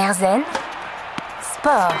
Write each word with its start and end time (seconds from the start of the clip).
Erzen 0.00 0.44
Sport. 1.42 1.94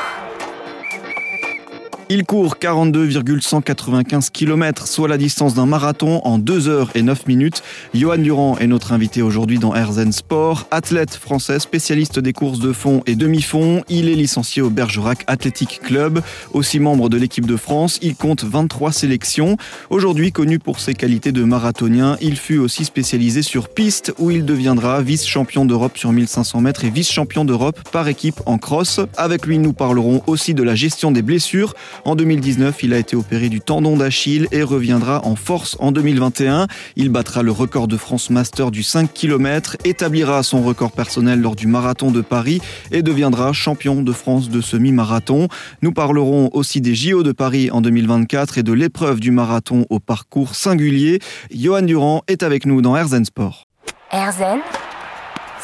Il 2.12 2.24
court 2.24 2.58
42,195 2.58 4.30
km, 4.30 4.88
soit 4.88 5.06
la 5.06 5.16
distance 5.16 5.54
d'un 5.54 5.66
marathon 5.66 6.20
en 6.24 6.38
2 6.38 6.68
heures 6.68 6.90
et 6.96 7.02
9 7.02 7.28
minutes. 7.28 7.62
Johan 7.94 8.18
Durand 8.18 8.58
est 8.58 8.66
notre 8.66 8.92
invité 8.92 9.22
aujourd'hui 9.22 9.60
dans 9.60 9.76
Erzen 9.76 10.10
Sport, 10.10 10.66
athlète 10.72 11.14
français, 11.14 11.60
spécialiste 11.60 12.18
des 12.18 12.32
courses 12.32 12.58
de 12.58 12.72
fond 12.72 13.04
et 13.06 13.14
demi-fond. 13.14 13.84
Il 13.88 14.08
est 14.08 14.16
licencié 14.16 14.60
au 14.60 14.70
Bergerac 14.70 15.22
Athletic 15.28 15.82
Club, 15.84 16.20
aussi 16.52 16.80
membre 16.80 17.10
de 17.10 17.16
l'équipe 17.16 17.46
de 17.46 17.56
France. 17.56 18.00
Il 18.02 18.16
compte 18.16 18.42
23 18.42 18.90
sélections. 18.90 19.56
Aujourd'hui 19.88 20.32
connu 20.32 20.58
pour 20.58 20.80
ses 20.80 20.94
qualités 20.94 21.30
de 21.30 21.44
marathonien, 21.44 22.16
il 22.20 22.36
fut 22.36 22.58
aussi 22.58 22.84
spécialisé 22.84 23.42
sur 23.42 23.68
piste 23.68 24.12
où 24.18 24.32
il 24.32 24.44
deviendra 24.44 25.00
vice-champion 25.00 25.64
d'Europe 25.64 25.96
sur 25.96 26.10
1500 26.10 26.60
mètres 26.60 26.84
et 26.84 26.90
vice-champion 26.90 27.44
d'Europe 27.44 27.78
par 27.92 28.08
équipe 28.08 28.40
en 28.46 28.58
cross. 28.58 28.98
Avec 29.16 29.46
lui, 29.46 29.60
nous 29.60 29.72
parlerons 29.72 30.24
aussi 30.26 30.54
de 30.54 30.64
la 30.64 30.74
gestion 30.74 31.12
des 31.12 31.22
blessures. 31.22 31.74
En 32.04 32.16
2019, 32.16 32.82
il 32.82 32.94
a 32.94 32.98
été 32.98 33.16
opéré 33.16 33.48
du 33.48 33.60
tendon 33.60 33.96
d'Achille 33.96 34.48
et 34.52 34.62
reviendra 34.62 35.24
en 35.24 35.36
force 35.36 35.76
en 35.80 35.92
2021. 35.92 36.66
Il 36.96 37.08
battra 37.10 37.42
le 37.42 37.52
record 37.52 37.88
de 37.88 37.96
France 37.96 38.30
Master 38.30 38.70
du 38.70 38.82
5 38.82 39.12
km, 39.12 39.76
établira 39.84 40.42
son 40.42 40.62
record 40.62 40.92
personnel 40.92 41.40
lors 41.40 41.56
du 41.56 41.66
marathon 41.66 42.10
de 42.10 42.20
Paris 42.20 42.60
et 42.90 43.02
deviendra 43.02 43.52
champion 43.52 44.02
de 44.02 44.12
France 44.12 44.48
de 44.48 44.60
semi-marathon. 44.60 45.48
Nous 45.82 45.92
parlerons 45.92 46.50
aussi 46.52 46.80
des 46.80 46.94
JO 46.94 47.22
de 47.22 47.32
Paris 47.32 47.70
en 47.70 47.80
2024 47.80 48.58
et 48.58 48.62
de 48.62 48.72
l'épreuve 48.72 49.20
du 49.20 49.30
marathon 49.30 49.86
au 49.90 50.00
parcours 50.00 50.54
singulier. 50.54 51.18
Johan 51.54 51.82
Durand 51.82 52.22
est 52.28 52.42
avec 52.42 52.66
nous 52.66 52.82
dans 52.82 52.96
Erzen 52.96 53.24
Sport. 53.24 53.66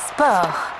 Sport. 0.08 0.75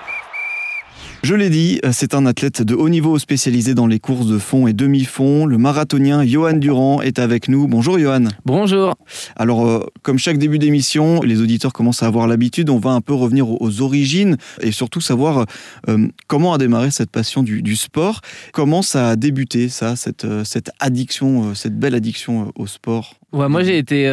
Je 1.26 1.34
l'ai 1.34 1.50
dit, 1.50 1.80
c'est 1.90 2.14
un 2.14 2.24
athlète 2.24 2.62
de 2.62 2.76
haut 2.76 2.88
niveau 2.88 3.18
spécialisé 3.18 3.74
dans 3.74 3.88
les 3.88 3.98
courses 3.98 4.28
de 4.28 4.38
fond 4.38 4.68
et 4.68 4.72
demi-fond. 4.72 5.44
Le 5.44 5.58
marathonien 5.58 6.24
Johan 6.24 6.52
Durand 6.52 7.02
est 7.02 7.18
avec 7.18 7.48
nous. 7.48 7.66
Bonjour 7.66 7.98
Johan. 7.98 8.26
Bonjour. 8.44 8.94
Alors, 9.34 9.66
euh, 9.66 9.84
comme 10.02 10.20
chaque 10.20 10.38
début 10.38 10.60
d'émission, 10.60 11.22
les 11.22 11.40
auditeurs 11.40 11.72
commencent 11.72 12.04
à 12.04 12.06
avoir 12.06 12.28
l'habitude. 12.28 12.70
On 12.70 12.78
va 12.78 12.90
un 12.90 13.00
peu 13.00 13.12
revenir 13.12 13.60
aux, 13.60 13.80
origines 13.82 14.36
et 14.60 14.70
surtout 14.70 15.00
savoir 15.00 15.46
euh, 15.88 16.06
comment 16.28 16.54
a 16.54 16.58
démarré 16.58 16.92
cette 16.92 17.10
passion 17.10 17.42
du, 17.42 17.74
sport. 17.74 18.20
Comment 18.52 18.82
ça 18.82 19.08
a 19.08 19.16
débuté, 19.16 19.68
ça, 19.68 19.96
cette, 19.96 20.26
euh, 20.26 20.44
cette 20.44 20.70
addiction, 20.78 21.56
cette 21.56 21.76
belle 21.76 21.96
addiction 21.96 22.52
au 22.54 22.68
sport 22.68 23.14
Ouais, 23.36 23.48
moi 23.50 23.62
j'ai 23.62 23.76
été 23.76 24.08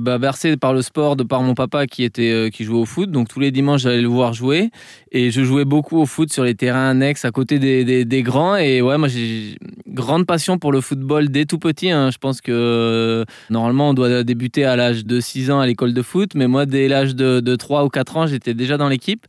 bah, 0.00 0.18
bercé 0.18 0.56
par 0.56 0.74
le 0.74 0.82
sport 0.82 1.14
de 1.14 1.22
par 1.22 1.42
mon 1.42 1.54
papa 1.54 1.86
qui 1.86 2.02
était 2.02 2.50
qui 2.52 2.64
jouait 2.64 2.80
au 2.80 2.86
foot, 2.86 3.08
donc 3.08 3.28
tous 3.28 3.38
les 3.38 3.52
dimanches 3.52 3.82
j'allais 3.82 4.02
le 4.02 4.08
voir 4.08 4.32
jouer 4.32 4.70
et 5.12 5.30
je 5.30 5.44
jouais 5.44 5.64
beaucoup 5.64 5.96
au 5.98 6.06
foot 6.06 6.32
sur 6.32 6.42
les 6.42 6.56
terrains 6.56 6.88
annexes 6.88 7.24
à 7.24 7.30
côté 7.30 7.60
des, 7.60 8.04
des, 8.04 8.22
grands. 8.24 8.56
Et 8.56 8.82
ouais, 8.82 8.98
moi 8.98 9.06
j'ai 9.06 9.56
grande 9.86 10.26
passion 10.26 10.58
pour 10.58 10.72
le 10.72 10.80
football 10.80 11.28
dès 11.28 11.44
tout 11.44 11.60
petit. 11.60 11.92
Hein. 11.92 12.10
Je 12.10 12.18
pense 12.18 12.40
que 12.40 13.24
normalement 13.48 13.90
on 13.90 13.94
doit 13.94 14.24
débuter 14.24 14.64
à 14.64 14.74
l'âge 14.74 15.06
de 15.06 15.20
6 15.20 15.52
ans 15.52 15.60
à 15.60 15.66
l'école 15.68 15.94
de 15.94 16.02
foot, 16.02 16.32
mais 16.34 16.48
moi 16.48 16.66
dès 16.66 16.88
l'âge 16.88 17.14
de, 17.14 17.38
de 17.38 17.54
3 17.54 17.84
ou 17.84 17.88
4 17.88 18.16
ans 18.16 18.26
j'étais 18.26 18.54
déjà 18.54 18.76
dans 18.76 18.88
l'équipe. 18.88 19.24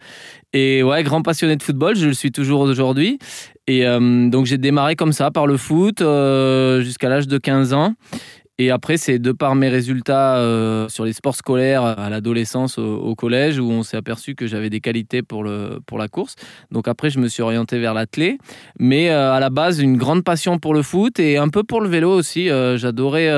Et 0.53 0.81
ouais, 0.81 1.03
grand 1.03 1.21
passionné 1.21 1.55
de 1.55 1.61
football, 1.61 1.95
je 1.95 2.07
le 2.07 2.13
suis 2.13 2.31
toujours 2.31 2.61
aujourd'hui. 2.61 3.19
Et 3.67 3.85
euh, 3.85 4.29
donc 4.29 4.47
j'ai 4.47 4.57
démarré 4.57 4.95
comme 4.95 5.11
ça 5.11 5.29
par 5.29 5.45
le 5.45 5.57
foot 5.57 6.01
euh, 6.01 6.81
jusqu'à 6.81 7.09
l'âge 7.09 7.27
de 7.27 7.38
15 7.38 7.73
ans. 7.73 7.93
Et 8.57 8.71
après, 8.71 8.95
c'est 8.95 9.19
de 9.19 9.33
par 9.33 9.53
mes 9.53 9.67
résultats 9.67 10.37
euh, 10.37 10.87
sur 10.87 11.03
les 11.03 11.11
sports 11.11 11.35
scolaires 11.35 11.83
à 11.83 12.09
l'adolescence, 12.09 12.77
au, 12.77 13.13
collège, 13.13 13.59
où 13.59 13.69
on 13.69 13.83
s'est 13.83 13.97
aperçu 13.97 14.33
que 14.33 14.47
j'avais 14.47 14.69
des 14.69 14.79
qualités 14.79 15.21
pour, 15.21 15.43
le, 15.43 15.81
pour 15.85 15.97
la 15.97 16.07
course. 16.07 16.35
Donc 16.71 16.87
après, 16.87 17.09
je 17.09 17.19
me 17.19 17.27
suis 17.27 17.43
orienté 17.43 17.79
vers 17.79 17.93
l'athlé. 17.93 18.37
Mais 18.79 19.09
euh, 19.09 19.33
à 19.33 19.41
la 19.41 19.49
base, 19.49 19.81
une 19.81 19.97
grande 19.97 20.23
passion 20.23 20.57
pour 20.57 20.73
le 20.73 20.83
foot 20.83 21.19
et 21.19 21.37
un 21.37 21.49
peu 21.49 21.63
pour 21.63 21.81
le 21.81 21.89
vélo 21.89 22.09
aussi. 22.11 22.49
Euh, 22.49 22.77
j'adorais, 22.77 23.29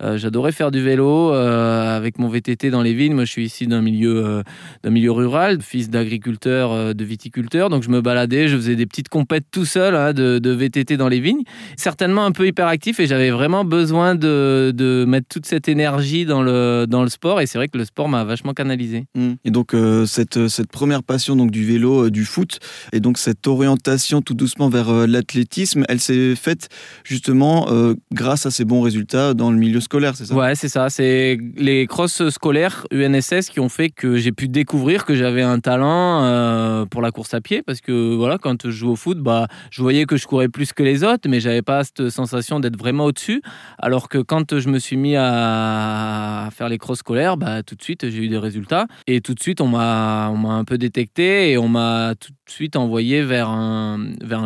j'adorais 0.00 0.52
faire 0.52 0.72
du 0.72 0.82
vélo 0.82 1.30
avec 1.30 2.18
mon 2.18 2.28
VTT 2.28 2.70
dans 2.70 2.82
les 2.82 2.94
vignes. 2.94 3.14
Moi, 3.14 3.26
je 3.26 3.30
suis 3.30 3.44
ici 3.44 3.68
d'un 3.68 3.80
milieu, 3.80 4.42
d'un 4.82 4.90
milieu 4.90 5.12
rural, 5.12 5.62
fils 5.62 5.88
d'agriculteur, 5.88 6.94
de 6.94 7.04
viticulteur. 7.04 7.68
Donc 7.70 7.84
je 7.84 7.90
me 7.90 8.00
baladais, 8.00 8.48
je 8.48 8.56
faisais 8.56 8.74
des 8.74 8.86
petites 8.86 9.08
compètes 9.08 9.46
tout 9.52 9.64
seul 9.64 9.94
hein, 9.94 10.12
de 10.12 10.50
VTT 10.50 10.96
dans 10.96 11.08
les 11.08 11.20
vignes. 11.20 11.42
Certainement 11.76 12.24
un 12.24 12.32
peu 12.32 12.46
hyperactif 12.46 12.98
et 12.98 13.06
j'avais 13.06 13.30
vraiment 13.30 13.64
besoin 13.64 14.16
de 14.16 14.47
de, 14.72 15.04
mettre 15.06 15.28
toute 15.28 15.46
cette 15.46 15.68
énergie 15.68 16.24
dans 16.24 16.42
le, 16.42 16.86
dans 16.88 17.02
le 17.02 17.08
sport. 17.08 17.40
Et 17.40 17.46
c'est 17.46 17.58
vrai 17.58 17.68
que 17.68 17.78
le 17.78 17.84
sport 17.84 18.08
m'a 18.08 18.24
vachement 18.24 18.54
canalisé. 18.54 19.06
Mmh. 19.14 19.32
Et 19.44 19.50
donc, 19.50 19.74
euh, 19.74 20.06
cette, 20.06 20.48
cette 20.48 20.70
première 20.70 21.02
passion 21.02 21.36
donc, 21.36 21.50
du 21.50 21.64
vélo, 21.64 22.06
euh, 22.06 22.10
du 22.10 22.24
foot, 22.24 22.58
et 22.92 23.00
donc 23.00 23.18
cette 23.18 23.46
orientation 23.46 24.22
tout 24.22 24.34
doucement 24.34 24.68
vers 24.68 24.88
euh, 24.88 25.06
l'athlétisme, 25.06 25.84
elle 25.88 26.00
s'est 26.00 26.34
faite 26.34 26.68
justement 27.04 27.68
grâce 28.12 28.46
à 28.46 28.50
ces 28.50 28.64
bons 28.64 28.80
résultats 28.80 29.34
dans 29.34 29.50
le 29.50 29.56
milieu 29.56 29.80
scolaire, 29.80 30.16
c'est 30.16 30.26
ça? 30.26 30.34
Ouais, 30.34 30.54
c'est 30.54 30.68
ça. 30.68 30.90
C'est 30.90 31.38
les 31.56 31.86
crosses 31.86 32.28
scolaires 32.30 32.86
UNSS 32.92 33.48
qui 33.50 33.60
ont 33.60 33.68
fait 33.68 33.90
que 33.90 34.16
j'ai 34.16 34.32
pu 34.32 34.48
découvrir 34.48 35.04
que 35.04 35.14
j'avais 35.14 35.42
un 35.42 35.60
talent 35.60 36.86
pour 36.90 37.02
la 37.02 37.10
course 37.10 37.34
à 37.34 37.40
pied. 37.40 37.62
Parce 37.62 37.80
que 37.80 38.14
voilà, 38.14 38.38
quand 38.38 38.66
je 38.66 38.70
joue 38.70 38.90
au 38.90 38.96
foot, 38.96 39.18
bah, 39.18 39.46
je 39.70 39.82
voyais 39.82 40.04
que 40.04 40.16
je 40.16 40.26
courais 40.26 40.48
plus 40.48 40.72
que 40.72 40.82
les 40.82 41.04
autres, 41.04 41.28
mais 41.28 41.40
j'avais 41.40 41.62
pas 41.62 41.84
cette 41.84 42.10
sensation 42.10 42.60
d'être 42.60 42.78
vraiment 42.78 43.06
au-dessus. 43.06 43.42
Alors 43.78 44.08
que 44.08 44.18
quand 44.18 44.37
quand 44.38 44.58
je 44.58 44.68
me 44.68 44.78
suis 44.78 44.96
mis 44.96 45.16
à 45.16 46.48
faire 46.52 46.68
les 46.68 46.78
crosses 46.78 46.98
scolaires, 46.98 47.36
bah, 47.36 47.62
tout 47.62 47.74
de 47.74 47.82
suite, 47.82 48.08
j'ai 48.08 48.24
eu 48.24 48.28
des 48.28 48.38
résultats. 48.38 48.86
Et 49.06 49.20
tout 49.20 49.34
de 49.34 49.40
suite, 49.40 49.60
on 49.60 49.66
m'a 49.66 50.26
un 50.26 50.64
peu 50.64 50.78
détecté 50.78 51.50
et 51.50 51.58
on 51.58 51.68
m'a 51.68 52.14
tout 52.18 52.30
de 52.30 52.50
suite 52.50 52.76
envoyé 52.76 53.22
vers 53.22 53.48
un, 53.48 53.98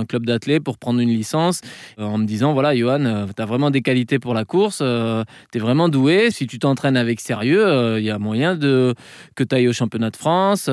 club 0.09 0.27
d'athlètes 0.27 0.65
pour 0.65 0.79
prendre 0.79 1.01
une 1.01 1.11
licence 1.11 1.61
euh, 1.99 2.05
en 2.05 2.19
me 2.19 2.25
disant 2.25 2.53
voilà, 2.53 2.75
Johan, 2.75 3.05
euh, 3.05 3.27
tu 3.37 3.41
as 3.41 3.47
vraiment 3.47 3.71
des 3.71 3.83
qualités 3.83 4.19
pour 4.19 4.35
la 4.35 4.45
course, 4.45 4.81
euh, 4.83 5.23
tu 5.53 5.59
es 5.59 5.61
vraiment 5.61 5.89
doué. 5.89 6.31
Si 6.31 6.47
tu 6.47 6.59
t'entraînes 6.59 6.97
avec 6.97 7.21
sérieux, 7.21 7.99
il 7.99 8.05
y 8.05 8.11
a 8.11 8.19
moyen 8.19 8.59
que 8.59 8.95
tu 9.37 9.55
ailles 9.55 9.69
au 9.69 9.73
championnat 9.73 10.11
de 10.11 10.17
France 10.17 10.69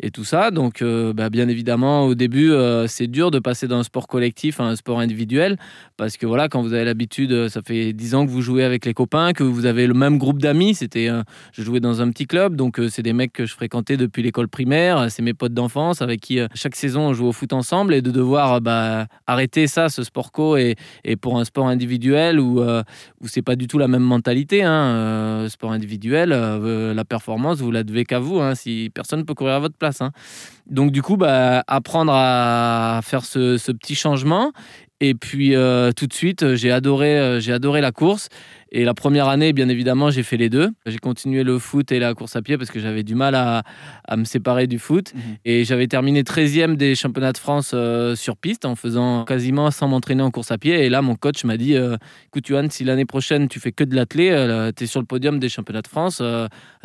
et 0.00 0.10
tout 0.10 0.24
ça. 0.24 0.50
Donc, 0.50 0.82
bah, 0.82 1.30
bien 1.30 1.48
évidemment, 1.48 2.04
au 2.04 2.14
début, 2.14 2.52
c'est 2.86 3.06
dur 3.06 3.30
de 3.30 3.38
passer 3.38 3.66
d'un 3.66 3.82
sport 3.82 4.06
collectif 4.06 4.60
à 4.60 4.64
un 4.64 4.76
sport 4.76 5.00
individuel 5.00 5.56
parce 5.96 6.16
que 6.16 6.26
voilà, 6.26 6.48
quand 6.48 6.62
vous 6.62 6.74
avez 6.74 6.84
l'habitude, 6.84 7.48
ça 7.48 7.62
fait 7.62 7.92
10 7.92 8.14
ans 8.14 8.26
que 8.26 8.30
vous 8.30 8.33
jouez 8.42 8.64
avec 8.64 8.84
les 8.84 8.94
copains, 8.94 9.32
que 9.32 9.42
vous 9.42 9.66
avez 9.66 9.86
le 9.86 9.94
même 9.94 10.18
groupe 10.18 10.40
d'amis. 10.40 10.74
C'était, 10.74 11.08
je 11.52 11.62
jouais 11.62 11.80
dans 11.80 12.02
un 12.02 12.10
petit 12.10 12.26
club, 12.26 12.56
donc 12.56 12.80
c'est 12.88 13.02
des 13.02 13.12
mecs 13.12 13.32
que 13.32 13.46
je 13.46 13.54
fréquentais 13.54 13.96
depuis 13.96 14.22
l'école 14.22 14.48
primaire, 14.48 15.10
c'est 15.10 15.22
mes 15.22 15.34
potes 15.34 15.54
d'enfance 15.54 16.02
avec 16.02 16.20
qui 16.20 16.38
chaque 16.54 16.76
saison 16.76 17.08
on 17.08 17.12
joue 17.12 17.26
au 17.26 17.32
foot 17.32 17.52
ensemble 17.52 17.94
et 17.94 18.02
de 18.02 18.10
devoir 18.10 18.60
bah, 18.60 19.06
arrêter 19.26 19.66
ça, 19.66 19.88
ce 19.88 20.02
sport 20.02 20.32
co, 20.32 20.56
et, 20.56 20.76
et 21.04 21.16
pour 21.16 21.38
un 21.38 21.44
sport 21.44 21.68
individuel 21.68 22.40
où, 22.40 22.60
euh, 22.60 22.82
où 23.20 23.28
c'est 23.28 23.42
pas 23.42 23.56
du 23.56 23.66
tout 23.66 23.78
la 23.78 23.88
même 23.88 24.02
mentalité. 24.02 24.62
Hein, 24.62 24.72
euh, 24.72 25.48
sport 25.48 25.72
individuel, 25.72 26.30
euh, 26.32 26.94
la 26.94 27.04
performance, 27.04 27.58
vous 27.58 27.70
la 27.70 27.84
devez 27.84 28.04
qu'à 28.04 28.18
vous, 28.18 28.40
hein, 28.40 28.54
si 28.54 28.90
personne 28.92 29.20
ne 29.20 29.24
peut 29.24 29.34
courir 29.34 29.54
à 29.54 29.58
votre 29.58 29.76
place. 29.76 30.00
Hein. 30.00 30.12
Donc 30.66 30.92
du 30.92 31.02
coup, 31.02 31.16
bah, 31.16 31.62
apprendre 31.66 32.12
à 32.14 33.00
faire 33.02 33.24
ce, 33.24 33.72
petit 33.72 33.94
changement. 33.94 34.52
Et 35.00 35.14
puis 35.14 35.50
tout 35.96 36.06
de 36.06 36.12
suite, 36.12 36.54
j'ai 36.54 36.70
adoré, 36.70 37.38
j'ai 37.40 37.52
adoré 37.52 37.80
la 37.80 37.92
course. 37.92 38.28
Et 38.76 38.84
la 38.84 38.92
première 38.92 39.28
année, 39.28 39.52
bien 39.52 39.68
évidemment, 39.68 40.10
j'ai 40.10 40.24
fait 40.24 40.36
les 40.36 40.50
deux. 40.50 40.68
J'ai 40.84 40.98
continué 40.98 41.44
le 41.44 41.60
foot 41.60 41.92
et 41.92 42.00
la 42.00 42.12
course 42.12 42.34
à 42.34 42.42
pied 42.42 42.58
parce 42.58 42.72
que 42.72 42.80
j'avais 42.80 43.04
du 43.04 43.14
mal 43.14 43.36
à, 43.36 43.62
à, 44.08 44.16
me 44.16 44.24
séparer 44.24 44.66
du 44.66 44.80
foot. 44.80 45.14
Mhm. 45.14 45.20
Et 45.44 45.64
j'avais 45.64 45.86
terminé 45.86 46.24
13e 46.24 46.74
des 46.74 46.96
championnats 46.96 47.30
de 47.30 47.38
France 47.38 47.70
euh, 47.72 48.16
sur 48.16 48.36
piste 48.36 48.64
en 48.64 48.74
faisant 48.74 49.26
quasiment 49.26 49.70
sans 49.70 49.86
m'entraîner 49.86 50.24
en 50.24 50.32
course 50.32 50.50
à 50.50 50.58
pied. 50.58 50.84
Et 50.84 50.88
là, 50.88 51.02
mon 51.02 51.14
coach 51.14 51.44
m'a 51.44 51.56
dit 51.56 51.76
euh, 51.76 51.96
Écoute, 52.26 52.48
Johan, 52.48 52.66
si 52.68 52.82
l'année 52.82 53.04
prochaine 53.04 53.46
tu 53.46 53.60
fais 53.60 53.70
que 53.70 53.84
de 53.84 53.94
l'athlé, 53.94 54.30
euh, 54.32 54.72
tu 54.76 54.82
es 54.82 54.86
sur 54.88 54.98
le 54.98 55.06
podium 55.06 55.38
des 55.38 55.48
championnats 55.48 55.82
de 55.82 55.86
France, 55.86 56.20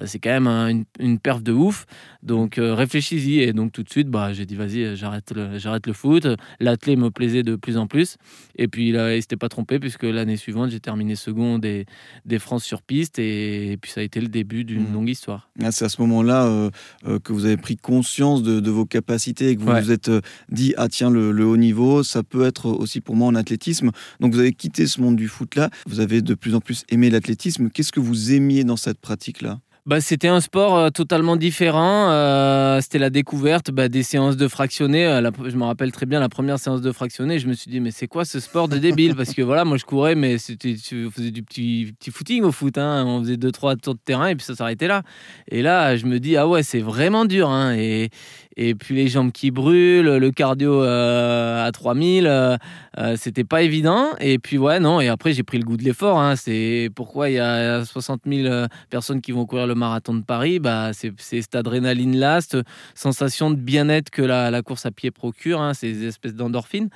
c'est 0.06 0.20
quand 0.20 0.30
même 0.30 0.48
une, 0.48 0.86
une, 1.00 1.18
perf 1.18 1.42
de 1.42 1.54
ouf. 1.54 1.88
Donc 2.22 2.60
réfléchis-y. 2.60 3.40
Et 3.40 3.52
donc 3.52 3.72
tout 3.72 3.82
de 3.82 3.90
suite, 3.90 4.10
bah, 4.10 4.32
j'ai 4.32 4.46
dit 4.46 4.56
Vas-y, 4.56 4.96
j'arrête 4.96 5.32
le, 5.36 5.58
j'arrête 5.58 5.88
le 5.88 5.94
foot. 5.94 6.28
L'athlé 6.60 6.96
me 6.98 7.10
plaisait 7.10 7.42
de 7.42 7.56
plus 7.56 7.78
en 7.78 7.88
plus. 7.88 8.18
Et 8.58 8.68
puis 8.68 8.92
là, 8.92 9.16
il 9.16 9.22
s'était 9.24 9.38
pas 9.38 9.50
trompé 9.50 9.80
puisque 9.80 10.04
l'année 10.04 10.38
suivante, 10.38 10.70
j'ai 10.70 10.80
terminé 10.80 11.16
second 11.16 11.58
des 11.58 11.79
des, 12.26 12.40
France 12.40 12.64
sur 12.64 12.82
piste. 12.82 13.20
Et, 13.20 13.78
puis 13.82 13.92
ça 13.92 14.02
a 14.02 14.04
été 14.04 14.22
le 14.22 14.28
début 14.28 14.64
d'une 14.64 14.90
mmh. 14.90 14.94
longue 14.94 15.10
histoire. 15.10 15.50
Ah, 15.62 15.72
c'est 15.72 15.86
à 15.86 15.90
ce 15.90 16.02
moment-là 16.02 16.46
euh, 16.46 16.70
euh, 17.06 17.20
que 17.20 17.34
vous 17.34 17.46
avez 17.46 17.58
pris 17.58 17.78
conscience 17.78 18.44
de, 18.44 18.70
vos 18.70 18.86
capacités 18.86 19.50
et 19.50 19.56
que 19.56 19.62
vous 19.62 19.72
vous 19.72 19.92
êtes 19.92 20.10
euh, 20.10 20.22
dit 20.50 20.74
ah 20.78 20.88
tiens 20.88 21.10
le, 21.10 21.32
le, 21.32 21.46
haut 21.46 21.58
niveau 21.58 22.04
ça 22.04 22.22
peut 22.22 22.46
être 22.46 22.68
aussi 22.68 23.02
pour 23.02 23.16
moi 23.16 23.28
en 23.28 23.36
athlétisme. 23.36 23.92
Donc 24.20 24.34
vous 24.34 24.40
avez 24.40 24.54
quitté 24.54 24.88
ce 24.88 25.02
monde 25.02 25.16
du 25.16 25.28
foot 25.28 25.56
là. 25.56 25.70
Vous 25.88 26.00
avez 26.00 26.22
de 26.22 26.34
plus 26.34 26.56
en 26.56 26.62
plus 26.62 26.84
aimé 26.90 27.10
l'athlétisme. 27.10 27.70
Qu'est-ce 27.70 27.92
que 27.92 28.00
vous 28.00 28.32
aimiez 28.32 28.64
dans 28.64 28.78
cette 28.78 29.00
pratique 29.00 29.42
là 29.42 29.60
bah, 29.86 30.02
C'était 30.02 30.28
un 30.28 30.42
sport 30.42 30.78
euh, 30.78 30.90
totalement 30.90 31.36
différent. 31.36 32.10
Euh, 32.12 32.82
c'était 32.82 33.00
la 33.00 33.10
découverte 33.10 33.72
bah, 33.72 33.88
des 33.90 34.04
séances 34.04 34.38
de 34.38 34.48
fractionnés. 34.48 35.06
Euh, 35.06 35.32
je 35.46 35.56
me 35.56 35.64
rappelle 35.64 35.92
très 35.92 36.06
bien 36.06 36.20
la 36.20 36.30
première 36.30 36.60
séance 36.60 36.82
de 36.82 36.92
fractionnés. 36.92 37.40
Je 37.40 37.48
me 37.48 37.54
suis 37.54 37.72
dit, 37.72 37.80
mais 37.80 37.92
c'est 37.92 38.08
quoi 38.08 38.26
ce 38.26 38.40
sport 38.40 38.68
de 38.68 38.78
débile? 38.78 39.16
Parce 39.16 39.34
que 39.34 39.42
voilà, 39.42 39.66
moi 39.66 39.78
je 39.78 39.86
courais, 39.86 40.16
mais 40.16 40.38
c'était, 40.38 40.76
je 40.76 41.10
faisais 41.10 41.32
du 41.32 41.44
petit, 41.44 41.94
petit 42.00 42.12
footing 42.12 42.44
au 42.44 42.52
foot. 42.52 42.78
Hein. 42.78 43.06
On 43.06 43.22
faisait 43.22 43.38
deux, 43.38 43.52
trois 43.52 43.76
tours 43.76 43.96
de 43.96 44.00
terrain 44.00 44.28
et 44.28 44.36
puis 44.36 44.46
ça 44.46 44.56
s'arrêtait 44.56 44.88
là. 44.88 45.04
Et 45.50 45.62
là, 45.62 45.96
je 45.96 46.06
me 46.06 46.20
dis, 46.20 46.38
ah 46.38 46.48
ouais, 46.48 46.64
c'est 46.64 46.82
vraiment 46.82 47.26
dur. 47.26 47.50
Hein. 47.50 47.76
Et, 47.76 48.10
et 48.62 48.76
puis 48.76 48.94
les 48.94 49.08
jambes 49.08 49.32
qui 49.32 49.52
brûlent, 49.52 50.18
le 50.18 50.32
cardio 50.32 50.82
à 50.82 51.70
3000, 51.72 52.28
euh, 52.28 52.58
euh, 52.98 53.16
c'était 53.18 53.44
pas 53.46 53.62
évident. 53.62 54.08
Et 54.20 54.38
puis 54.38 54.58
ouais, 54.58 54.80
non, 54.80 55.00
et 55.00 55.08
après 55.08 55.32
j'ai 55.32 55.44
pris 55.44 55.58
le 55.58 55.64
goût 55.64 55.78
de 55.78 55.84
l'effort. 55.84 56.20
Hein. 56.20 56.36
C'est 56.36 56.90
pourquoi 56.94 57.30
il 57.30 57.36
y 57.36 57.40
a 57.40 57.86
60 57.86 58.22
000 58.28 58.68
personnes 58.90 59.22
qui 59.22 59.32
vont 59.32 59.46
courir 59.46 59.66
le 59.66 59.76
marathon 59.80 60.14
de 60.14 60.24
Paris. 60.24 60.60
Bah, 60.60 60.92
c'est 60.94 61.14
cette 61.20 61.56
adrénaline-là, 61.56 62.42
cette 62.42 62.66
sensation 62.94 63.50
de 63.50 63.56
bien-être 63.56 64.12
que 64.12 64.22
la, 64.22 64.62
course 64.62 64.86
à 64.86 64.92
pied 64.92 65.10
procure, 65.10 65.60
hein, 65.62 65.74
ces 65.74 66.06
espèces 66.06 66.36
d'endorphines. 66.36 66.90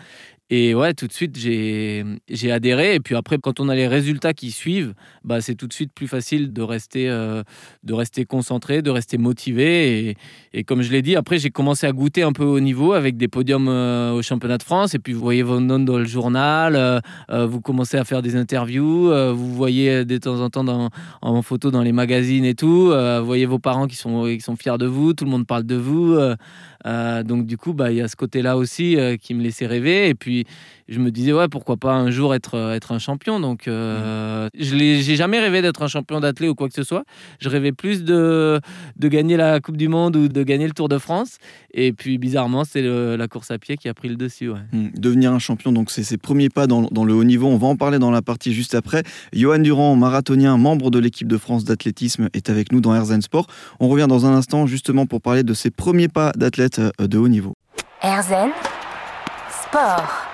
Et 0.49 0.75
ouais, 0.75 0.93
tout 0.93 1.07
de 1.07 1.13
suite, 1.13 1.37
j'ai 1.37 2.51
adhéré. 2.51 2.95
Et 2.95 2.99
puis 2.99 3.15
après, 3.15 3.37
quand 3.41 3.59
on 3.59 3.69
a 3.69 3.75
les 3.75 3.87
résultats 3.87 4.33
qui 4.33 4.51
suivent, 4.51 4.93
bah, 5.23 5.41
c'est 5.41 5.55
tout 5.55 5.67
de 5.67 5.73
suite 5.73 5.91
plus 5.93 6.07
facile 6.07 6.51
de 6.51 6.61
rester, 6.61 7.09
euh, 7.09 7.43
de 7.83 7.93
rester 7.93 8.25
concentré, 8.25 8.81
de 8.81 8.91
rester 8.91 9.17
motivé. 9.17 10.09
Et, 10.09 10.17
et 10.53 10.63
comme 10.63 10.81
je 10.81 10.91
l'ai 10.91 11.01
dit, 11.01 11.15
après, 11.15 11.39
j'ai 11.39 11.49
commencé 11.49 11.87
à 11.87 11.91
goûter 11.91 12.23
un 12.23 12.33
peu 12.33 12.43
au 12.43 12.59
niveau 12.59 12.93
avec 12.93 13.15
des 13.15 13.27
podiums 13.27 13.67
euh, 13.69 14.11
au 14.11 14.21
championnat 14.21 14.57
de 14.57 14.63
France. 14.63 14.93
Et 14.95 14.99
puis, 14.99 15.13
vous 15.13 15.21
voyez 15.21 15.43
vos 15.43 15.59
noms 15.59 15.79
dans 15.79 15.97
le 15.97 16.05
journal, 16.05 16.75
euh, 16.75 17.45
vous 17.45 17.61
commencez 17.61 17.97
à 17.97 18.03
faire 18.03 18.21
des 18.21 18.35
interviews, 18.35 19.11
vous 19.33 19.53
voyez 19.53 20.05
de 20.05 20.17
temps 20.17 20.41
en 20.41 20.49
temps 20.49 20.63
dans, 20.63 20.89
en 21.21 21.41
photo 21.41 21.71
dans 21.71 21.81
les 21.81 21.93
magazines 21.93 22.45
et 22.45 22.55
tout. 22.55 22.91
vous 22.91 23.25
voyez 23.25 23.45
vos 23.45 23.59
parents 23.59 23.87
qui 23.87 23.95
sont, 23.95 24.25
qui 24.25 24.41
sont 24.41 24.55
fiers 24.55 24.77
de 24.77 24.85
vous, 24.85 25.13
tout 25.13 25.25
le 25.25 25.31
monde 25.31 25.47
parle 25.47 25.63
de 25.63 25.75
vous. 25.75 26.17
Donc, 26.85 27.45
du 27.45 27.57
coup, 27.57 27.73
bah, 27.73 27.91
il 27.91 27.97
y 27.97 28.01
a 28.01 28.07
ce 28.07 28.15
côté-là 28.15 28.57
aussi 28.57 28.97
qui 29.21 29.33
me 29.33 29.41
laissait 29.41 29.67
rêver. 29.67 30.09
Et 30.09 30.15
puis, 30.15 30.45
je 30.87 30.99
me 30.99 31.11
disais, 31.11 31.33
ouais, 31.33 31.47
pourquoi 31.47 31.77
pas 31.77 31.93
un 31.93 32.11
jour 32.11 32.35
être, 32.35 32.55
euh, 32.55 32.73
être 32.73 32.91
un 32.91 32.99
champion. 32.99 33.39
Donc, 33.39 33.67
euh, 33.67 34.49
je 34.57 34.75
j'ai 34.75 35.15
jamais 35.15 35.39
rêvé 35.39 35.61
d'être 35.61 35.81
un 35.81 35.87
champion 35.87 36.19
d'athlète 36.19 36.49
ou 36.49 36.55
quoi 36.55 36.67
que 36.67 36.73
ce 36.73 36.83
soit. 36.83 37.03
Je 37.39 37.49
rêvais 37.49 37.71
plus 37.71 38.03
de, 38.03 38.59
de 38.97 39.07
gagner 39.07 39.37
la 39.37 39.59
Coupe 39.59 39.77
du 39.77 39.87
Monde 39.87 40.15
ou 40.15 40.27
de 40.27 40.43
gagner 40.43 40.67
le 40.67 40.73
Tour 40.73 40.89
de 40.89 40.97
France. 40.97 41.37
Et 41.73 41.93
puis, 41.93 42.17
bizarrement, 42.17 42.63
c'est 42.65 42.81
la 42.81 43.27
course 43.27 43.51
à 43.51 43.57
pied 43.57 43.77
qui 43.77 43.87
a 43.89 43.93
pris 43.93 44.09
le 44.09 44.15
dessus. 44.15 44.49
Hmm. 44.71 44.89
Devenir 44.95 45.31
un 45.31 45.39
champion, 45.39 45.71
donc 45.71 45.91
c'est 45.91 46.03
ses 46.03 46.17
premiers 46.17 46.49
pas 46.49 46.67
dans, 46.67 46.83
dans, 46.83 47.05
le 47.05 47.13
haut 47.13 47.23
niveau. 47.23 47.47
On 47.47 47.57
va 47.57 47.67
en 47.67 47.75
parler 47.75 47.99
dans 47.99 48.11
la 48.11 48.21
partie 48.21 48.53
juste 48.53 48.75
après. 48.75 49.03
Johan 49.33 49.59
Durand, 49.59 49.95
marathonien, 49.95 50.57
membre 50.57 50.91
de 50.91 50.99
l'équipe 50.99 51.27
de 51.27 51.37
France 51.37 51.63
d'athlétisme, 51.63 52.29
est 52.33 52.49
avec 52.49 52.71
nous 52.71 52.81
dans 52.81 52.93
Airzen 52.93 53.21
Sport. 53.21 53.47
On 53.79 53.87
revient 53.87 54.07
dans 54.07 54.25
un 54.25 54.33
instant 54.33 54.67
justement 54.67 55.05
pour 55.05 55.21
parler 55.21 55.43
de 55.43 55.53
ses 55.53 55.71
premiers 55.71 56.07
pas 56.07 56.31
d'athlète 56.35 56.79
euh, 56.79 57.07
de 57.07 57.17
haut 57.17 57.27
niveau. 57.27 57.53
Airzen 58.01 58.49
Sport. 59.49 60.32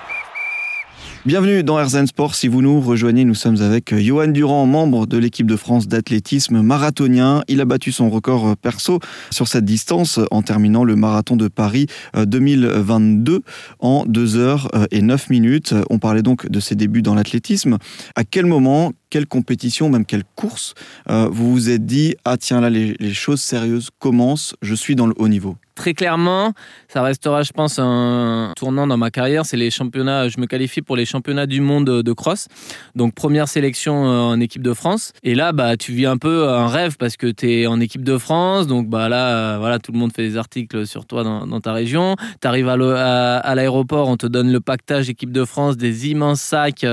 Bienvenue 1.26 1.62
dans 1.62 1.76
RZN 1.76 2.06
Sport. 2.06 2.34
Si 2.34 2.48
vous 2.48 2.62
nous 2.62 2.80
rejoignez, 2.80 3.26
nous 3.26 3.34
sommes 3.34 3.60
avec 3.60 3.94
Johan 3.94 4.28
Durand, 4.28 4.64
membre 4.64 5.06
de 5.06 5.18
l'équipe 5.18 5.46
de 5.46 5.54
France 5.54 5.86
d'athlétisme 5.86 6.62
marathonien. 6.62 7.42
Il 7.46 7.60
a 7.60 7.66
battu 7.66 7.92
son 7.92 8.08
record 8.08 8.56
perso 8.56 9.00
sur 9.30 9.46
cette 9.46 9.66
distance 9.66 10.18
en 10.30 10.40
terminant 10.40 10.82
le 10.82 10.96
marathon 10.96 11.36
de 11.36 11.48
Paris 11.48 11.88
2022 12.16 13.34
euh, 13.34 13.40
en 13.80 14.06
2 14.06 14.36
heures 14.38 14.70
euh, 14.74 14.86
et 14.92 15.02
9 15.02 15.28
minutes. 15.28 15.74
On 15.90 15.98
parlait 15.98 16.22
donc 16.22 16.48
de 16.48 16.58
ses 16.58 16.74
débuts 16.74 17.02
dans 17.02 17.14
l'athlétisme. 17.14 17.76
À 18.16 18.24
quel 18.24 18.46
moment, 18.46 18.92
quelle 19.10 19.26
compétition, 19.26 19.90
même 19.90 20.06
quelle 20.06 20.24
course, 20.36 20.74
euh, 21.10 21.28
vous 21.30 21.50
vous 21.50 21.68
êtes 21.68 21.84
dit, 21.84 22.14
ah 22.24 22.36
tiens 22.36 22.60
là, 22.60 22.70
les, 22.70 22.96
choses 23.12 23.40
sérieuses 23.40 23.90
commencent, 23.98 24.54
je 24.62 24.74
suis 24.74 24.94
dans 24.94 25.06
le 25.06 25.14
haut 25.18 25.28
niveau 25.28 25.56
très 25.80 25.94
clairement, 25.94 26.52
ça 26.88 27.02
restera, 27.02 27.42
je 27.42 27.52
pense, 27.52 27.78
un 27.78 28.52
tournant 28.54 28.86
dans 28.86 28.98
ma 28.98 29.10
carrière. 29.10 29.46
C'est 29.46 29.56
les 29.56 29.70
championnats. 29.70 30.28
Je 30.28 30.38
me 30.38 30.44
qualifie 30.44 30.82
pour 30.82 30.94
les 30.94 31.06
championnats 31.06 31.46
du 31.46 31.62
monde 31.62 32.02
de 32.02 32.12
cross. 32.12 32.48
Donc 32.94 33.14
première 33.14 33.48
sélection 33.48 34.04
euh, 34.04 34.20
en 34.20 34.40
équipe 34.40 34.60
de 34.62 34.74
France. 34.74 35.12
Et 35.22 35.34
là, 35.34 35.52
bah, 35.52 35.78
tu 35.78 35.92
vis 35.92 36.04
un 36.04 36.18
peu 36.18 36.50
un 36.50 36.66
rêve 36.66 36.98
parce 36.98 37.16
que 37.16 37.28
tu 37.28 37.50
es 37.50 37.66
en 37.66 37.80
équipe 37.80 38.04
de 38.04 38.18
France. 38.18 38.66
Donc 38.66 38.88
bah 38.88 39.08
là, 39.08 39.54
euh, 39.54 39.58
voilà, 39.58 39.78
tout 39.78 39.92
le 39.92 39.98
monde 39.98 40.12
fait 40.12 40.22
des 40.22 40.36
articles 40.36 40.86
sur 40.86 41.06
toi 41.06 41.24
dans, 41.24 41.60
ta 41.60 41.72
région. 41.72 42.14
Tu 42.42 42.46
arrives 42.46 42.68
à 42.68 43.54
l'aéroport, 43.54 44.08
on 44.08 44.18
te 44.18 44.26
donne 44.26 44.52
le 44.52 44.60
pactage 44.60 45.08
équipe 45.08 45.32
de 45.32 45.46
France, 45.46 45.78
des 45.78 46.08
immenses 46.08 46.42
sacs 46.42 46.84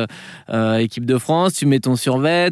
équipe 0.79 1.05
de 1.05 1.17
France. 1.17 1.55
Tu 1.55 1.65
mets 1.65 1.79
ton 1.79 1.97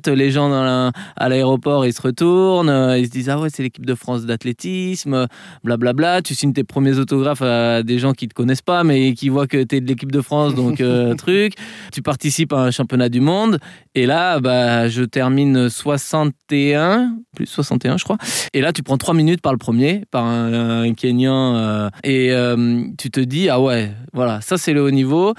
Les 0.07 0.31
gens 0.31 0.49
dans 0.49 0.91
à 1.15 1.29
l'aéroport, 1.29 1.85
ils 1.85 1.93
se 1.93 2.01
retournent. 2.01 2.95
Ils 2.97 3.05
se 3.05 3.11
disent 3.11 3.29
ah 3.29 3.39
ouais, 3.39 3.49
c'est 3.49 3.63
l'équipe 3.63 3.85
de 3.85 3.95
France 3.95 4.25
d'athlétisme, 4.25 5.27
blablabla 5.63 6.15
tu 6.21 6.35
signes 6.35 6.53
tes 6.53 6.63
premiers 6.63 6.99
autographes 6.99 7.41
à 7.41 7.83
des 7.83 7.99
gens 7.99 8.13
qui 8.13 8.27
te 8.27 8.33
connaissent 8.33 8.61
pas, 8.61 8.83
mais 8.83 9.13
qui 9.13 9.29
voient 9.29 9.47
que 9.47 9.63
tu 9.63 9.75
es 9.75 9.81
de 9.81 9.87
l'équipe 9.87 10.11
de 10.11 10.21
France, 10.21 10.55
donc 10.55 10.81
euh, 10.81 11.13
truc. 11.15 11.53
Tu 11.91 12.01
participes 12.01 12.53
à 12.53 12.57
un 12.57 12.71
championnat 12.71 13.09
du 13.09 13.21
monde. 13.21 13.59
Et 13.93 14.05
là, 14.05 14.39
bah, 14.39 14.87
je 14.87 15.03
termine 15.03 15.69
61, 15.69 17.17
plus 17.35 17.45
61, 17.45 17.97
je 17.97 18.03
crois. 18.03 18.17
Et 18.53 18.61
là, 18.61 18.73
tu 18.73 18.83
prends 18.83 18.97
3 18.97 19.13
minutes 19.13 19.41
par 19.41 19.53
le 19.53 19.57
premier, 19.57 20.03
par 20.11 20.25
un, 20.25 20.93
Kenyan. 20.93 21.55
Euh, 21.55 21.89
et 22.03 22.31
euh, 22.31 22.83
tu 22.97 23.09
te 23.11 23.19
dis, 23.19 23.49
ah 23.49 23.59
ouais, 23.59 23.91
voilà, 24.13 24.41
ça 24.41 24.57
c'est 24.57 24.73
le 24.73 24.83
haut 24.83 24.91
niveau. 24.91 25.33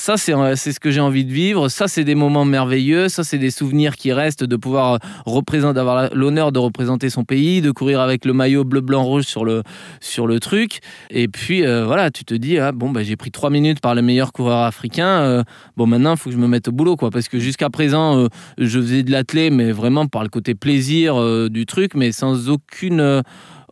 Ça, 0.00 0.16
c'est 0.16 0.72
ce 0.72 0.80
que 0.80 0.90
j'ai 0.90 1.02
envie 1.02 1.26
de 1.26 1.30
vivre. 1.30 1.68
Ça, 1.68 1.86
c'est 1.86 2.04
des 2.04 2.14
moments 2.14 2.46
merveilleux. 2.46 3.10
Ça, 3.10 3.22
c'est 3.22 3.36
des 3.36 3.50
souvenirs 3.50 3.96
qui 3.96 4.14
restent 4.14 4.44
de 4.44 4.56
pouvoir 4.56 4.98
représenter, 5.26 5.74
d'avoir 5.74 6.08
l'honneur 6.14 6.52
de 6.52 6.58
représenter 6.58 7.10
son 7.10 7.24
pays, 7.24 7.60
de 7.60 7.70
courir 7.70 8.00
avec 8.00 8.24
le 8.24 8.32
maillot 8.32 8.64
bleu, 8.64 8.80
blanc, 8.80 9.04
rouge 9.04 9.24
sur 9.24 9.44
le, 9.44 9.62
sur 10.00 10.26
le 10.26 10.40
truc. 10.40 10.80
Et 11.10 11.28
puis, 11.28 11.66
euh, 11.66 11.84
voilà, 11.84 12.10
tu 12.10 12.24
te 12.24 12.32
dis, 12.32 12.58
ah, 12.58 12.72
bon, 12.72 12.88
bah, 12.88 13.02
j'ai 13.02 13.16
pris 13.16 13.30
trois 13.30 13.50
minutes 13.50 13.80
par 13.80 13.94
le 13.94 14.00
meilleur 14.00 14.32
coureur 14.32 14.62
africain. 14.62 15.20
Euh, 15.20 15.42
bon, 15.76 15.86
maintenant, 15.86 16.12
il 16.12 16.18
faut 16.18 16.30
que 16.30 16.34
je 16.34 16.40
me 16.40 16.48
mette 16.48 16.68
au 16.68 16.72
boulot, 16.72 16.96
quoi. 16.96 17.10
Parce 17.10 17.28
que 17.28 17.38
jusqu'à 17.38 17.68
présent, 17.68 18.16
euh, 18.16 18.28
je 18.56 18.80
faisais 18.80 19.02
de 19.02 19.10
l'athlé, 19.10 19.50
mais 19.50 19.70
vraiment 19.70 20.06
par 20.06 20.22
le 20.22 20.30
côté 20.30 20.54
plaisir 20.54 21.50
du 21.50 21.66
truc, 21.66 21.94
mais 21.94 22.10
sans 22.10 22.48
aucune 22.48 23.22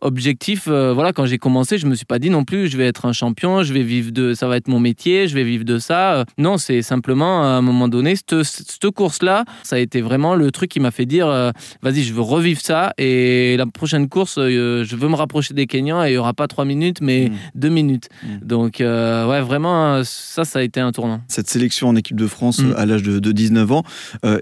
objectif, 0.01 0.65
euh, 0.67 0.93
voilà, 0.93 1.13
quand 1.13 1.25
j'ai 1.25 1.37
commencé, 1.37 1.77
je 1.77 1.85
me 1.87 1.95
suis 1.95 2.05
pas 2.05 2.19
dit 2.19 2.29
non 2.29 2.43
plus, 2.43 2.67
je 2.67 2.77
vais 2.77 2.85
être 2.85 3.05
un 3.05 3.13
champion, 3.13 3.63
je 3.63 3.73
vais 3.73 3.83
vivre 3.83 4.11
de, 4.11 4.33
ça 4.33 4.47
va 4.47 4.57
être 4.57 4.67
mon 4.67 4.79
métier, 4.79 5.27
je 5.27 5.35
vais 5.35 5.43
vivre 5.43 5.65
de 5.65 5.79
ça. 5.79 6.13
Euh, 6.13 6.25
non, 6.37 6.57
c'est 6.57 6.81
simplement 6.81 7.43
à 7.43 7.47
un 7.47 7.61
moment 7.61 7.87
donné, 7.87 8.15
cette, 8.15 8.43
cette 8.43 8.89
course-là, 8.89 9.45
ça 9.63 9.75
a 9.75 9.79
été 9.79 10.01
vraiment 10.01 10.35
le 10.35 10.51
truc 10.51 10.71
qui 10.71 10.79
m'a 10.79 10.91
fait 10.91 11.05
dire, 11.05 11.27
euh, 11.27 11.51
vas-y, 11.81 12.03
je 12.03 12.13
veux 12.13 12.21
revivre 12.21 12.61
ça 12.61 12.93
et 12.97 13.55
la 13.57 13.65
prochaine 13.65 14.09
course, 14.09 14.35
je 14.37 14.95
veux 14.95 15.07
me 15.07 15.15
rapprocher 15.15 15.53
des 15.53 15.67
Kenyans 15.67 16.03
et 16.03 16.11
il 16.11 16.13
y 16.13 16.17
aura 16.17 16.33
pas 16.33 16.47
trois 16.47 16.65
minutes, 16.65 16.99
mais 17.01 17.29
mmh. 17.29 17.33
deux 17.55 17.69
minutes. 17.69 18.09
Mmh. 18.23 18.45
Donc, 18.45 18.77
ouais, 18.79 19.41
vraiment, 19.41 20.01
ça, 20.03 20.45
ça 20.45 20.59
a 20.59 20.61
été 20.61 20.79
un 20.79 20.91
tournant. 20.91 21.21
Cette 21.27 21.49
sélection 21.49 21.89
en 21.89 21.95
équipe 21.95 22.17
de 22.17 22.27
France 22.27 22.59
mmh. 22.59 22.73
à 22.77 22.85
l'âge 22.85 23.03
de, 23.03 23.31
19 23.31 23.71
ans. 23.71 23.83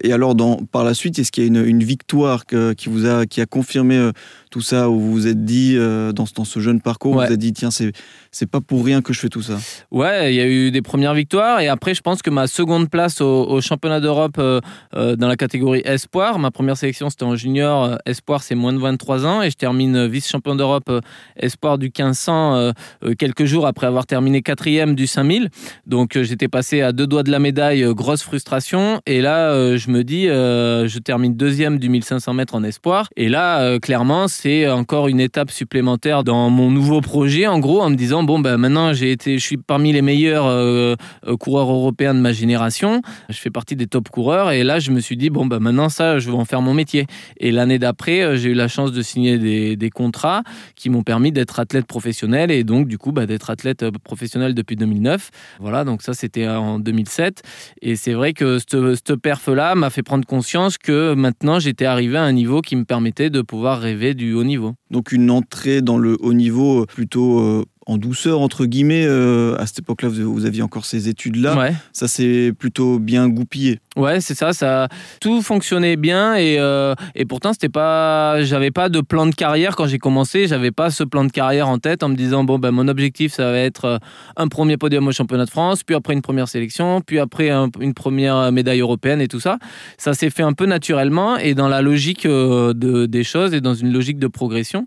et 0.02 0.14
alors, 0.14 0.36
dans, 0.36 0.58
par 0.58 0.84
la 0.84 0.94
suite, 0.94 1.20
est-ce 1.20 1.32
qu'il 1.32 1.44
y 1.44 1.48
a 1.48 1.50
une, 1.50 1.66
une 1.66 1.84
victoire 1.84 2.46
qui 2.46 2.90
vous 2.90 3.06
a, 3.06 3.26
qui 3.26 3.42
a 3.42 3.46
confirmé 3.46 4.12
tout 4.58 4.64
ça, 4.64 4.90
où 4.90 5.00
vous 5.00 5.12
vous 5.12 5.28
êtes 5.28 5.46
dit, 5.46 5.76
euh, 5.78 6.12
dans, 6.12 6.26
dans, 6.36 6.44
ce 6.44 6.60
jeune 6.60 6.82
parcours, 6.82 7.14
vous 7.14 7.20
vous 7.20 7.32
êtes 7.32 7.38
dit, 7.38 7.54
tiens, 7.54 7.70
c'est, 7.70 7.92
c'est 8.32 8.50
pas 8.50 8.60
pour 8.60 8.84
rien 8.84 9.04
que 9.04 9.14
je 9.14 9.20
fais 9.20 9.30
tout 9.30 9.44
ça 9.44 9.60
Ouais, 9.92 10.34
il 10.34 10.36
y 10.36 10.42
a 10.42 10.48
eu 10.48 10.72
des 10.72 10.82
premières 10.82 11.14
victoires, 11.14 11.60
et 11.60 11.68
après, 11.68 11.94
je 11.94 12.02
pense 12.02 12.24
que 12.24 12.32
ma 12.32 12.48
seconde 12.48 12.90
place 12.90 13.22
au, 13.22 13.62
championnat 13.62 14.00
d'Europe 14.00 14.38
euh, 14.40 14.60
euh, 14.96 15.16
dans 15.16 15.28
la 15.28 15.36
catégorie 15.36 15.84
Espoir, 15.86 16.40
ma 16.40 16.50
première 16.50 16.76
sélection 16.76 17.12
c'était 17.12 17.26
en 17.26 17.36
junior, 17.36 18.00
Espoir 18.08 18.42
c'est 18.42 18.56
moins 18.56 18.74
de 18.74 18.80
23 18.80 19.28
ans, 19.28 19.44
et 19.44 19.52
je 19.52 19.56
termine 19.56 20.08
vice-champion 20.08 20.56
d'Europe 20.56 20.92
Espoir 21.36 21.78
du 21.78 21.92
1500 21.96 22.72
quelques 23.20 23.46
jours 23.46 23.68
après 23.68 23.86
avoir 23.86 24.08
terminé 24.08 24.42
quatrième 24.42 24.96
du 24.96 25.06
5000. 25.06 25.50
Donc 25.86 26.18
j'étais 26.20 26.48
passé 26.48 26.82
à 26.82 26.94
deux 26.94 27.06
doigts 27.06 27.24
de 27.24 27.32
la 27.32 27.40
médaille, 27.40 27.86
grosse 27.94 28.24
frustration, 28.24 29.02
et 29.06 29.22
là, 29.22 29.78
je 29.78 29.92
me 29.92 30.04
dis, 30.04 30.26
je 30.26 31.00
termine 31.00 31.36
deuxième 31.36 31.78
du 31.78 31.90
1500 31.90 32.34
mètres 32.34 32.56
en 32.56 32.64
Espoir, 32.64 33.10
et 33.16 33.30
là, 33.30 33.78
clairement, 33.80 34.28
c'est 34.28 34.47
encore 34.70 35.08
une 35.08 35.20
étape 35.20 35.52
supplémentaire 35.52 36.24
dans 36.24 36.50
mon 36.50 36.72
nouveau 36.72 37.02
projet, 37.02 37.48
en 37.48 37.60
gros, 37.60 37.82
en 37.82 37.90
me 37.90 37.96
disant 37.96 38.24
bon 38.24 38.40
ben 38.40 38.58
maintenant 38.58 38.94
j'ai 38.94 39.12
été, 39.12 39.38
je 39.38 39.44
suis 39.44 39.58
parmi 39.58 39.92
les 39.92 40.02
meilleurs 40.02 40.46
euh, 40.46 40.96
euh, 41.26 41.36
coureurs 41.38 41.70
européens 41.70 42.14
de 42.14 42.20
ma 42.20 42.32
génération. 42.32 43.02
Je 43.30 43.38
fais 43.38 43.50
partie 43.50 43.76
des 43.76 43.88
top 43.88 44.10
coureurs 44.10 44.52
et 44.52 44.64
là 44.64 44.80
je 44.80 44.92
me 44.92 45.00
suis 45.00 45.18
dit 45.18 45.30
bon 45.30 45.46
ben 45.46 45.60
maintenant 45.60 45.90
ça 45.90 46.20
je 46.20 46.30
vais 46.30 46.38
en 46.38 46.46
faire 46.46 46.62
mon 46.62 46.74
métier. 46.74 47.08
Et 47.40 47.52
l'année 47.52 47.80
d'après 47.80 48.22
euh, 48.22 48.38
j'ai 48.38 48.50
eu 48.50 48.54
la 48.54 48.68
chance 48.68 48.92
de 48.92 49.02
signer 49.02 49.38
des, 49.38 49.90
contrats 49.90 50.44
qui 50.76 50.90
m'ont 50.90 51.04
permis 51.04 51.32
d'être 51.32 51.60
athlète 51.60 51.86
professionnel 51.86 52.52
et 52.52 52.64
donc 52.64 52.88
du 52.88 52.98
coup 52.98 53.12
bah, 53.12 53.26
d'être 53.26 53.50
athlète 53.50 53.86
professionnel 54.04 54.54
depuis 54.54 54.76
2009. 54.76 55.30
Voilà 55.60 55.84
donc 55.84 56.02
ça 56.02 56.14
c'était 56.14 56.48
en 56.48 56.80
2007 56.80 57.42
et 57.82 57.96
c'est 57.96 58.14
vrai 58.14 58.34
que 58.34 58.60
cette, 58.60 59.16
perf 59.16 59.48
là 59.48 59.76
m'a 59.76 59.90
fait 59.90 60.04
prendre 60.04 60.26
conscience 60.26 60.78
que 60.78 61.14
maintenant 61.14 61.60
j'étais 61.60 61.86
arrivé 61.86 62.18
à 62.18 62.24
un 62.24 62.34
niveau 62.34 62.62
qui 62.62 62.76
me 62.76 62.84
permettait 62.84 63.30
de 63.30 63.42
pouvoir 63.42 63.80
rêver 63.80 64.14
du 64.14 64.27
haut 64.34 64.44
niveau. 64.44 64.76
Donc 64.92 65.12
une 65.12 65.30
entrée 65.32 65.82
dans 65.82 65.98
le 65.98 66.18
haut 66.20 66.34
niveau 66.34 66.86
plutôt 66.86 67.40
euh, 67.40 67.66
en 67.88 67.98
douceur, 67.98 68.42
entre 68.42 68.66
guillemets. 68.66 69.06
Euh, 69.06 69.56
à 69.58 69.66
cette 69.66 69.80
époque-là, 69.80 70.10
vous, 70.10 70.46
aviez 70.46 70.62
encore 70.62 70.86
ces 70.86 71.08
études-là. 71.10 71.72
Ça 71.94 72.08
s'est 72.08 72.52
plutôt 72.58 73.00
bien 73.00 73.28
goupillé. 73.30 73.80
Ouais, 73.96 74.22
c'est 74.22 74.36
ça, 74.36 74.54
ça. 74.54 74.90
Tout 75.22 75.42
fonctionnait 75.42 75.96
bien 75.96 76.36
et, 76.36 76.58
euh, 76.60 76.94
et 77.16 77.26
pourtant, 77.26 77.54
c'était 77.54 77.70
pas. 77.70 78.44
J'avais 78.44 78.72
pas 78.72 78.90
de 78.90 79.02
plan 79.02 79.26
de 79.26 79.34
carrière 79.34 79.76
quand 79.76 79.88
j'ai 79.88 79.98
commencé. 79.98 80.48
J'avais 80.48 80.72
pas 80.72 80.92
ce 80.92 81.04
plan 81.04 81.24
de 81.24 81.32
carrière 81.32 81.70
en 81.70 81.80
tête 81.80 82.04
en 82.04 82.10
me 82.10 82.16
disant 82.16 82.44
bon, 82.44 82.60
ben, 82.60 82.72
mon 82.72 82.88
objectif, 82.88 83.34
ça 83.34 83.52
va 83.52 83.58
être 83.58 84.00
un 84.36 84.48
premier 84.48 84.78
podium 84.78 85.08
au 85.08 85.12
championnat 85.12 85.46
de 85.46 85.50
France, 85.50 85.84
puis 85.84 85.96
après 85.96 86.14
une 86.14 86.22
première 86.22 86.48
sélection, 86.48 87.02
puis 87.02 87.20
après 87.20 87.50
une 87.50 87.94
première 87.94 88.52
médaille 88.52 88.82
européenne 88.82 89.22
et 89.22 89.28
tout 89.28 89.40
ça. 89.40 89.58
Ça 89.98 90.14
s'est 90.14 90.30
fait 90.30 90.44
un 90.44 90.54
peu 90.54 90.66
naturellement 90.66 91.38
et 91.38 91.54
dans 91.54 91.70
la 91.70 91.82
logique 91.82 92.28
de, 92.28 93.06
des 93.06 93.24
choses 93.24 93.54
et 93.54 93.62
dans 93.62 93.74
une 93.74 93.94
logique 93.94 94.20
de 94.20 94.28
progression. 94.28 94.86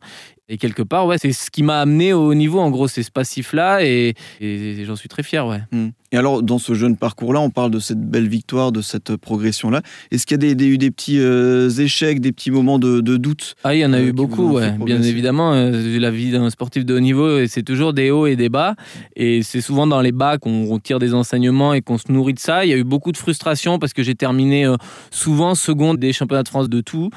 Et 0.52 0.58
quelque 0.58 0.82
part, 0.82 1.06
ouais, 1.06 1.16
c'est 1.16 1.32
ce 1.32 1.48
qui 1.48 1.62
m'a 1.62 1.80
amené 1.80 2.12
au 2.12 2.34
niveau. 2.34 2.58
En 2.58 2.70
gros, 2.70 2.88
c'est 2.88 3.04
ce 3.04 3.12
passif-là 3.12 3.84
et, 3.84 4.14
et 4.40 4.84
j'en 4.84 4.96
suis 4.96 5.08
très 5.08 5.22
fier, 5.22 5.46
ouais. 5.46 5.60
Hmm. 5.70 5.90
Et 6.12 6.16
alors, 6.16 6.42
dans 6.42 6.58
ce 6.58 6.74
jeune 6.74 6.96
parcours-là, 6.96 7.38
on 7.40 7.50
parle 7.50 7.70
de 7.70 7.78
cette 7.78 8.00
belle 8.00 8.26
victoire, 8.26 8.72
de 8.72 8.82
cette 8.82 9.14
progression-là. 9.14 9.80
Est-ce 10.10 10.26
qu'il 10.26 10.42
y 10.42 10.50
a 10.50 10.54
des, 10.54 10.66
eu 10.66 10.76
des 10.76 10.90
petits 10.90 11.20
euh, 11.20 11.70
échecs, 11.70 12.20
des 12.20 12.32
petits 12.32 12.50
moments 12.50 12.80
de, 12.80 13.00
doute 13.00 13.54
Ah, 13.62 13.76
il 13.76 13.78
y 13.78 13.86
en 13.86 13.92
a 13.92 13.98
euh, 13.98 14.08
eu 14.08 14.12
beaucoup, 14.12 14.54
ouais. 14.54 14.72
Bien 14.84 15.00
évidemment, 15.02 15.52
euh, 15.52 15.98
la 16.00 16.10
vie 16.10 16.32
d'un 16.32 16.50
sportif 16.50 16.84
de 16.84 16.96
haut 16.96 17.00
niveau, 17.00 17.46
c'est 17.46 17.62
toujours 17.62 17.92
des 17.92 18.10
hauts 18.10 18.26
et 18.26 18.34
des 18.34 18.48
bas. 18.48 18.74
Et 19.14 19.44
c'est 19.44 19.60
souvent 19.60 19.86
dans 19.86 20.00
les 20.00 20.10
bas 20.10 20.36
qu'on 20.38 20.80
tire 20.80 20.98
des 20.98 21.14
enseignements 21.14 21.74
et 21.74 21.80
qu'on 21.80 21.96
se 21.96 22.10
nourrit 22.10 22.34
de 22.34 22.40
ça. 22.40 22.64
Il 22.64 22.70
y 22.70 22.74
a 22.74 22.76
eu 22.76 22.82
beaucoup 22.82 23.12
de 23.12 23.16
frustration 23.16 23.78
parce 23.78 23.92
que 23.92 24.02
j'ai 24.02 24.16
terminé 24.16 24.66
souvent 25.12 25.54
seconde 25.54 25.98
des 25.98 26.12
championnats 26.12 26.42
de 26.42 26.48
France 26.48 26.68
de 26.68 26.80
tout, 26.80 27.10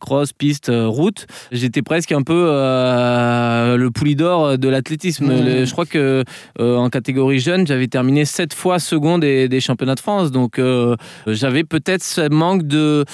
cross, 0.00 0.32
piste, 0.32 0.70
route. 0.72 1.26
J'étais 1.50 1.82
presque 1.82 2.12
un 2.12 2.22
peu 2.22 2.32
le 2.34 3.88
poulidor 3.90 4.56
de 4.56 4.68
l'athlétisme. 4.68 5.26
Mmh. 5.26 5.66
Je 5.66 5.72
crois 5.72 5.86
que 5.86 6.24
en 6.58 6.88
catégorie 6.88 7.38
jeune, 7.38 7.66
j'avais 7.66 7.88
terminé 7.88 8.21
sept 8.24 8.54
fois 8.54 8.78
second 8.78 9.18
des, 9.18 9.60
championnats 9.60 9.94
de 9.94 10.00
France. 10.00 10.30
Donc 10.30 10.58
euh, 10.58 10.96
j'avais 11.26 11.64
peut-être 11.64 12.02
ce 12.02 12.28
manque 12.28 12.64
de 12.64 13.04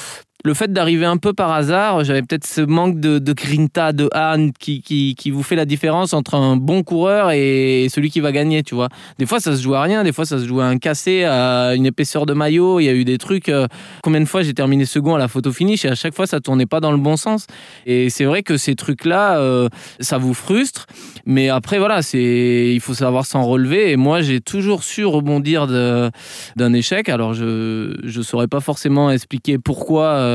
le 0.44 0.54
fait 0.54 0.72
d'arriver 0.72 1.04
un 1.04 1.16
peu 1.16 1.32
par 1.32 1.50
hasard, 1.50 2.04
j'avais 2.04 2.22
peut-être 2.22 2.46
ce 2.46 2.60
manque 2.60 3.00
de, 3.00 3.32
grinta, 3.32 3.92
de 3.92 4.08
Anne 4.12 4.52
qui, 4.52 4.82
qui, 4.82 5.30
vous 5.30 5.42
fait 5.42 5.56
la 5.56 5.64
différence 5.64 6.12
entre 6.12 6.36
un 6.36 6.56
bon 6.56 6.84
coureur 6.84 7.32
et 7.32 7.88
celui 7.90 8.08
qui 8.08 8.20
va 8.20 8.30
gagner, 8.30 8.62
tu 8.62 8.76
vois. 8.76 8.88
Des 9.18 9.26
fois, 9.26 9.40
ça 9.40 9.56
se 9.56 9.62
joue 9.62 9.74
à 9.74 9.82
rien, 9.82 10.04
des 10.04 10.12
fois, 10.12 10.24
ça 10.24 10.38
se 10.38 10.46
joue 10.46 10.60
à 10.60 10.66
un 10.66 10.78
cassé, 10.78 11.24
à 11.24 11.74
une 11.74 11.86
épaisseur 11.86 12.24
de 12.24 12.34
maillot. 12.34 12.78
Il 12.78 12.84
y 12.84 12.88
a 12.88 12.94
eu 12.94 13.04
des 13.04 13.18
trucs. 13.18 13.48
Euh, 13.48 13.66
combien 14.04 14.20
de 14.20 14.26
fois 14.26 14.42
j'ai 14.42 14.54
terminé 14.54 14.84
second 14.84 15.16
à 15.16 15.18
la 15.18 15.26
photo 15.26 15.52
finish 15.52 15.84
et 15.84 15.88
à 15.88 15.96
chaque 15.96 16.14
fois, 16.14 16.28
ça 16.28 16.40
tournait 16.40 16.66
pas 16.66 16.78
dans 16.78 16.92
le 16.92 16.98
bon 16.98 17.16
sens. 17.16 17.48
Et 17.84 18.08
c'est 18.08 18.24
vrai 18.24 18.44
que 18.44 18.56
ces 18.56 18.76
trucs-là, 18.76 19.38
euh, 19.38 19.68
ça 19.98 20.18
vous 20.18 20.34
frustre. 20.34 20.86
Mais 21.26 21.48
après, 21.48 21.78
voilà, 21.78 22.00
il 22.14 22.80
faut 22.80 22.94
savoir 22.94 23.26
s'en 23.26 23.42
relever. 23.42 23.90
Et 23.90 23.96
moi, 23.96 24.20
j'ai 24.22 24.40
toujours 24.40 24.84
su 24.84 25.04
rebondir 25.04 25.66
d'un 25.66 26.72
échec. 26.72 27.08
Alors, 27.08 27.34
je 27.34 27.96
ne 28.04 28.22
saurais 28.22 28.48
pas 28.48 28.60
forcément 28.60 29.10
expliquer 29.10 29.58
pourquoi 29.58 30.04
euh, 30.04 30.27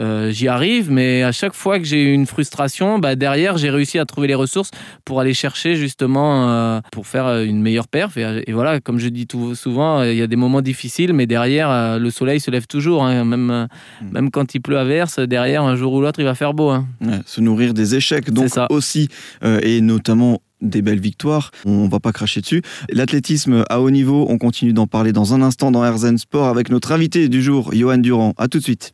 euh, 0.00 0.30
j'y 0.30 0.48
arrive, 0.48 0.90
mais 0.90 1.22
à 1.22 1.32
chaque 1.32 1.54
fois 1.54 1.78
que 1.78 1.84
j'ai 1.84 2.02
eu 2.02 2.12
une 2.12 2.26
frustration, 2.26 2.98
bah, 2.98 3.16
derrière, 3.16 3.58
j'ai 3.58 3.70
réussi 3.70 3.98
à 3.98 4.04
trouver 4.04 4.28
les 4.28 4.34
ressources 4.34 4.70
pour 5.04 5.20
aller 5.20 5.34
chercher 5.34 5.76
justement 5.76 6.48
euh, 6.48 6.80
pour 6.92 7.06
faire 7.06 7.42
une 7.42 7.60
meilleure 7.60 7.88
perf. 7.88 8.16
Et, 8.16 8.52
voilà, 8.52 8.80
comme 8.80 8.98
je 8.98 9.08
dis 9.08 9.26
tout, 9.26 9.54
souvent, 9.54 10.02
il 10.02 10.16
y 10.16 10.22
a 10.22 10.26
des 10.26 10.36
moments 10.36 10.62
difficiles, 10.62 11.12
mais 11.12 11.26
derrière, 11.26 11.98
le 11.98 12.10
soleil 12.10 12.40
se 12.40 12.50
lève 12.50 12.66
toujours. 12.66 13.04
Hein. 13.04 13.24
même, 13.24 13.68
mm. 14.00 14.12
même 14.12 14.30
quand 14.30 14.54
il 14.54 14.60
pleut 14.60 14.78
à 14.78 14.84
verse, 14.84 15.18
derrière, 15.18 15.62
un 15.62 15.76
jour 15.76 15.92
ou 15.92 16.00
l'autre, 16.00 16.20
il 16.20 16.24
va 16.24 16.34
faire 16.34 16.54
beau. 16.54 16.70
Hein. 16.70 16.86
se 17.26 17.40
nourrir 17.40 17.74
des 17.74 17.94
échecs, 17.94 18.30
donc 18.30 18.50
aussi, 18.70 19.08
et 19.42 19.80
notamment 19.80 20.40
des 20.62 20.80
belles 20.80 21.00
victoires. 21.00 21.50
On 21.66 21.88
va 21.88 22.00
pas 22.00 22.12
cracher 22.12 22.40
dessus. 22.40 22.62
L'athlétisme 22.90 23.64
à 23.68 23.80
haut 23.80 23.90
niveau, 23.90 24.26
on 24.28 24.38
continue 24.38 24.72
d'en 24.72 24.86
parler 24.86 25.12
dans 25.12 25.34
un 25.34 25.42
instant 25.42 25.70
dans 25.70 25.84
Herzen 25.84 26.16
Sport 26.16 26.48
avec 26.48 26.70
notre 26.70 26.92
invité 26.92 27.28
du 27.28 27.42
jour, 27.42 27.74
Johan 27.74 27.98
Durand. 27.98 28.34
À 28.38 28.48
tout 28.48 28.58
de 28.58 28.62
suite. 28.62 28.90